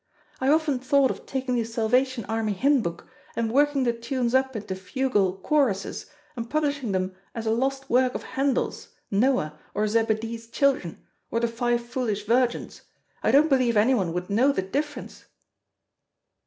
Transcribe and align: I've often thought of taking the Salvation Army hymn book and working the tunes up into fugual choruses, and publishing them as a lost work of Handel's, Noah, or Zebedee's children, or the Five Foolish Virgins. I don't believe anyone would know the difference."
I've 0.39 0.51
often 0.53 0.79
thought 0.79 1.11
of 1.11 1.27
taking 1.27 1.53
the 1.53 1.63
Salvation 1.63 2.25
Army 2.25 2.53
hymn 2.53 2.81
book 2.81 3.07
and 3.35 3.51
working 3.51 3.83
the 3.83 3.93
tunes 3.93 4.33
up 4.33 4.55
into 4.55 4.73
fugual 4.73 5.39
choruses, 5.43 6.07
and 6.35 6.49
publishing 6.49 6.91
them 6.91 7.13
as 7.35 7.45
a 7.45 7.51
lost 7.51 7.87
work 7.87 8.15
of 8.15 8.23
Handel's, 8.23 8.95
Noah, 9.11 9.59
or 9.75 9.87
Zebedee's 9.87 10.47
children, 10.47 11.05
or 11.29 11.39
the 11.39 11.47
Five 11.47 11.85
Foolish 11.85 12.25
Virgins. 12.25 12.81
I 13.21 13.29
don't 13.29 13.47
believe 13.47 13.77
anyone 13.77 14.11
would 14.13 14.27
know 14.27 14.51
the 14.51 14.63
difference." 14.63 15.25